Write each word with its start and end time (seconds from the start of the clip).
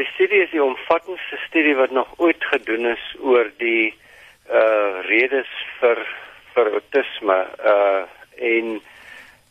Die 0.00 0.08
studie 0.14 0.38
is 0.40 0.50
die 0.50 0.62
omvattendste 0.64 1.36
studie 1.46 1.74
wat 1.76 1.90
nog 1.90 2.14
ooit 2.16 2.44
gedoen 2.44 2.86
is 2.86 3.02
oor 3.20 3.50
die 3.60 3.92
uh 4.48 5.02
redes 5.04 5.50
vir 5.80 6.00
vir 6.54 6.70
autisme 6.78 7.36
uh 7.72 8.00
en 8.52 8.70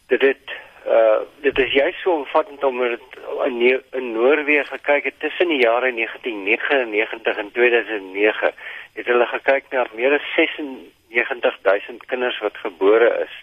dit 0.09 0.25
het 0.29 0.55
uh 0.95 1.21
dit 1.45 1.61
is 1.65 1.77
juist 1.77 2.01
so 2.01 2.15
omvattend 2.23 2.65
om 2.71 2.81
dit 2.81 3.19
in, 3.51 3.61
in 4.01 4.11
Noorwe 4.17 4.65
gekyk 4.71 5.11
het 5.11 5.21
tussen 5.21 5.53
die 5.53 5.61
jare 5.61 5.93
1999 5.93 7.37
en 7.45 7.53
2009 7.61 8.53
het 8.97 9.13
hulle 9.13 9.31
gekyk 9.37 9.69
na 9.69 9.85
meer 9.93 10.17
as 10.17 10.29
96000 10.35 12.05
kinders 12.09 12.41
wat 12.41 12.63
gebore 12.65 13.13
is. 13.29 13.41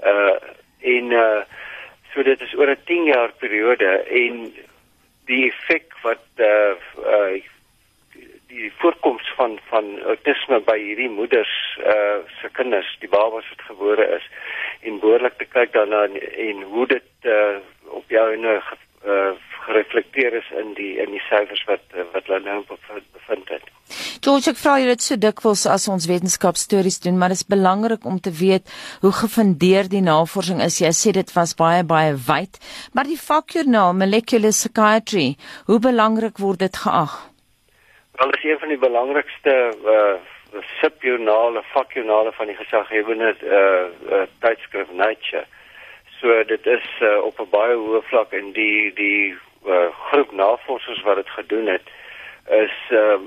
Uh 0.00 0.40
en 0.96 1.18
uh 1.20 1.40
so 2.14 2.22
dit 2.22 2.40
is 2.40 2.56
oor 2.56 2.72
'n 2.72 2.84
10 2.88 3.12
jaar 3.12 3.32
periode 3.44 3.98
en 4.08 4.54
die 5.30 5.46
effek 5.48 5.94
wat 6.02 6.24
uh 6.36 6.76
uh 7.04 7.42
die 8.54 8.70
voorkoms 8.78 9.26
van 9.36 9.58
van 9.68 9.88
autisme 10.06 10.60
by 10.66 10.76
hierdie 10.78 11.10
moeders 11.10 11.54
uh 11.82 12.20
se 12.40 12.50
kinders, 12.52 12.96
die 13.00 13.10
babas 13.10 13.48
wat 13.50 13.66
gebore 13.66 14.06
is 14.18 14.28
en 14.82 15.00
behoorlik 15.02 15.38
te 15.38 15.48
kyk 15.50 15.72
daarna 15.72 16.04
en, 16.04 16.20
en 16.48 16.62
hoe 16.62 16.86
dit 16.86 17.30
uh 17.38 17.56
op 17.94 18.10
jou 18.10 18.26
en 18.32 18.44
uh, 18.44 19.32
gereflekteer 19.94 20.34
is 20.34 20.50
in 20.58 20.74
die 20.74 20.98
in 20.98 21.10
die 21.12 21.22
syfers 21.28 21.64
wat 21.66 21.82
wat 22.12 22.26
hulle 22.26 22.40
nou 22.42 22.62
bevind 22.66 23.48
het. 23.48 23.62
George, 24.24 24.50
ek 24.50 24.58
vra 24.58 24.78
jy 24.80 24.88
dit 24.88 25.02
so 25.02 25.16
dikwels 25.16 25.66
as 25.66 25.86
ons 25.88 26.06
wetenskapstories 26.08 27.00
doen, 27.04 27.18
maar 27.18 27.28
dit 27.28 27.38
is 27.38 27.46
belangrik 27.46 28.04
om 28.04 28.18
te 28.20 28.32
weet 28.32 28.70
hoe 29.02 29.12
gefundeer 29.12 29.88
die 29.88 30.02
navorsing 30.02 30.62
is. 30.64 30.80
Jy 30.80 30.92
sê 30.92 31.12
dit 31.12 31.32
was 31.36 31.54
baie 31.54 31.84
baie 31.84 32.14
wyd, 32.14 32.58
maar 32.94 33.04
die 33.04 33.20
vakjoernaal 33.20 33.94
Molecular 33.94 34.54
Psychiatry, 34.54 35.36
hoe 35.66 35.78
belangrik 35.78 36.38
word 36.38 36.64
dit 36.64 36.76
geag? 36.76 37.14
Wel, 38.18 38.30
dit 38.30 38.44
is 38.44 38.50
een 38.50 38.62
van 38.62 38.72
die 38.74 38.84
belangrikste 38.88 39.58
uh 39.96 40.14
subjoernale, 40.78 41.64
vakjoernale 41.72 42.30
van 42.32 42.46
die 42.46 42.54
gesaghebende 42.54 43.32
uh, 43.42 43.88
uh 44.14 44.20
tydskrif 44.38 44.92
Nature. 44.94 45.42
So 46.20 46.44
dit 46.46 46.66
is 46.70 46.86
uh, 47.02 47.18
op 47.26 47.40
'n 47.42 47.50
baie 47.50 47.74
hoë 47.74 48.02
vlak 48.06 48.30
en 48.38 48.52
die 48.54 48.92
die 48.94 49.34
uh, 49.66 49.88
groep 50.10 50.32
navorsers 50.32 51.02
wat 51.02 51.16
dit 51.16 51.28
gedoen 51.28 51.66
het 51.66 51.88
is 52.48 52.76
uh 52.90 53.18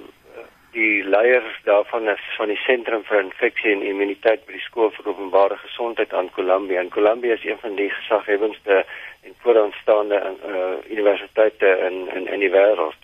die 0.71 1.03
leiers 1.03 1.59
daarvan 1.63 2.09
is 2.09 2.23
van 2.37 2.51
die 2.51 2.59
sentrum 2.61 3.03
vir 3.07 3.21
infeksie 3.23 3.71
en 3.71 3.83
immuniteit 3.87 4.43
by 4.45 4.57
die 4.57 4.65
skool 4.65 4.91
vir 4.97 5.09
openbare 5.09 5.57
gesondheid 5.63 6.13
aan 6.13 6.29
Columbia. 6.35 6.81
En 6.81 6.91
Columbia 6.93 7.33
is 7.33 7.45
een 7.45 7.57
van 7.63 7.75
die 7.79 7.89
gesaghebendste 7.89 8.83
en 9.25 9.33
vooraanstaande 9.43 10.19
uh, 10.21 10.91
universiteite 10.91 11.71
in 11.87 11.97
in 12.15 12.27
in 12.33 12.45
die 12.45 12.51
wêreld. 12.53 13.01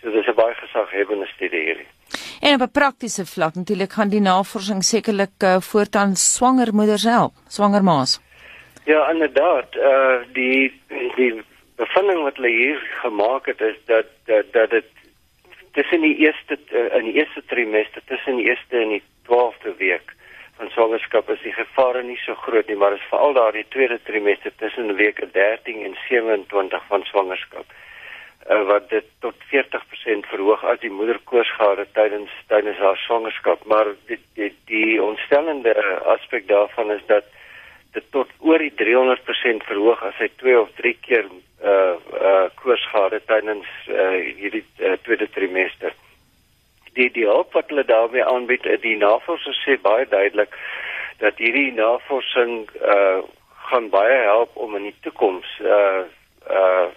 So 0.00 0.10
dis 0.10 0.26
'n 0.26 0.34
baie 0.34 0.54
gesaghebende 0.54 1.26
studie 1.26 1.62
hierdie. 1.68 1.88
En 2.40 2.54
op 2.54 2.66
'n 2.66 2.70
praktiese 2.80 3.26
vlak 3.26 3.54
natuurlik 3.54 3.92
gaan 3.92 4.08
die 4.08 4.20
navorsing 4.20 4.82
sekerlik 4.84 5.36
uh, 5.44 5.60
voortaan 5.60 6.16
swanger 6.16 6.74
moeders 6.74 7.04
help, 7.04 7.32
swanger 7.46 7.84
ma's. 7.84 8.20
Ja, 8.84 9.10
inderdaad, 9.10 9.74
uh 9.76 10.16
die 10.32 10.80
die 11.16 11.42
bevinding 11.82 12.22
wat 12.26 12.40
hulle 12.40 12.54
hier 12.54 12.80
gemaak 13.02 13.46
het 13.50 13.60
is 13.60 13.78
dat 13.90 14.10
dat 14.30 14.52
dat 14.56 14.70
dit 14.70 14.90
tussen 15.72 16.00
die 16.00 16.16
eerste 16.16 16.58
uh, 16.70 16.88
in 16.98 17.04
die 17.10 17.14
eerste 17.20 17.42
trimester, 17.46 18.02
tussen 18.06 18.36
die 18.36 18.48
eerste 18.48 18.78
en 18.78 18.96
die 18.96 19.02
12de 19.28 19.76
week 19.78 20.14
van 20.56 20.70
swangerskap 20.70 21.30
is 21.30 21.40
die 21.42 21.54
gevare 21.56 22.02
nie 22.02 22.18
so 22.24 22.34
groot 22.34 22.68
nie, 22.68 22.76
maar 22.76 22.92
is 22.92 23.08
veral 23.10 23.32
daardie 23.32 23.64
tweede 23.68 23.98
trimester 24.04 24.52
tussen 24.56 24.94
weke 24.96 25.30
13 25.32 25.84
en 25.84 25.96
27 26.08 26.84
van 26.88 27.08
swangerskap 27.08 27.72
uh, 28.50 28.62
wat 28.66 28.88
dit 28.90 29.06
tot 29.24 29.34
40% 29.52 30.28
verhoog 30.32 30.64
as 30.64 30.80
die 30.82 30.90
moeder 30.90 31.20
koors 31.30 31.50
gehad 31.56 31.82
het 31.82 31.94
tydens 31.94 32.32
tydens 32.50 32.78
haar 32.78 32.98
swangerskap. 33.06 33.64
Maar 33.64 33.94
die 34.10 34.18
die, 34.38 34.52
die 34.70 35.02
ontstellende 35.02 35.74
aspek 36.16 36.48
daarvan 36.48 36.90
is 36.90 37.04
dat 37.06 37.28
dit 37.92 38.04
tot 38.10 38.28
oor 38.40 38.58
die 38.58 38.72
300% 38.76 39.66
verhoog 39.68 40.02
as 40.08 40.20
hy 40.20 40.30
2 40.42 40.60
of 40.60 40.70
3 40.80 40.94
keer 41.06 41.28
gehad 42.92 43.16
het 43.16 43.26
tydens 43.26 43.68
uh 43.88 44.20
hierdie 44.38 44.64
uh, 44.78 44.96
tweede 45.02 45.28
trimester. 45.30 45.94
Die 46.96 47.10
die 47.10 47.26
hulp 47.26 47.52
wat 47.56 47.72
hulle 47.72 47.84
daarmee 47.88 48.24
aanbied 48.24 48.68
die 48.84 48.96
navorsers 49.00 49.60
sê 49.66 49.78
baie 49.80 50.06
duidelik 50.08 50.56
dat 51.24 51.38
hierdie 51.40 51.72
navorsing 51.72 52.68
uh 52.80 53.20
gaan 53.72 53.88
baie 53.88 54.18
help 54.26 54.56
om 54.56 54.76
in 54.76 54.90
die 54.90 54.98
toekoms 55.06 55.58
uh 55.64 56.02
uh 56.50 56.88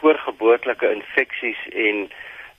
voorgeboortelike 0.00 0.92
infeksies 0.92 1.60
en 1.86 2.08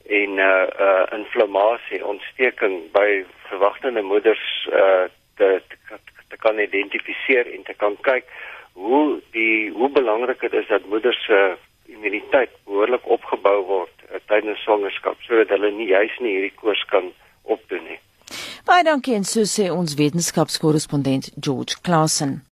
en 0.05 0.37
uh 0.37 0.65
uh 0.87 1.05
inflammasie, 1.17 2.05
ontsteking 2.05 2.91
by 2.91 3.23
verwagtende 3.49 4.01
moeders 4.01 4.67
uh 4.71 5.05
te, 5.37 5.61
te 5.67 5.97
te 6.29 6.37
kan 6.37 6.59
identifiseer 6.59 7.47
en 7.53 7.63
te 7.63 7.73
kan 7.73 7.97
kyk 8.01 8.29
hoe 8.73 9.21
die 9.31 9.71
hoe 9.71 9.89
belangrik 9.89 10.41
dit 10.41 10.53
is 10.53 10.67
dat 10.67 10.85
moeders 10.91 11.25
se 11.25 11.39
uh, 11.39 11.55
immuniteit 11.91 12.53
behoorlik 12.65 13.05
opgebou 13.17 13.61
word 13.69 14.07
uh, 14.07 14.19
tydens 14.29 14.61
swangerskap 14.63 15.21
sodat 15.27 15.53
hulle 15.55 15.71
nie 15.75 15.89
juis 15.91 16.17
nie 16.21 16.37
hierdie 16.37 16.55
koors 16.61 16.83
kan 16.91 17.11
opdoen 17.43 17.85
nie. 17.89 17.99
Baie 18.65 18.85
dankie 18.87 19.13
en 19.17 19.27
so 19.27 19.45
sê 19.49 19.69
ons 19.69 19.97
wetenskapskorrespondent 19.99 21.33
George 21.37 21.81
Clausen. 21.85 22.45